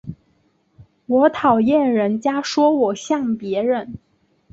[1.05, 3.99] 我讨厌人家说我像別人